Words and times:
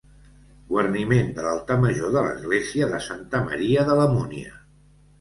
Guarniment 0.71 1.29
de 1.35 1.43
l'altar 1.49 1.77
major 1.85 2.11
de 2.17 2.25
l'Església 2.31 2.91
de 2.97 3.05
Santa 3.13 3.45
Maria 3.53 3.89
de 3.93 4.03
la 4.05 4.13
Múnia. 4.19 4.61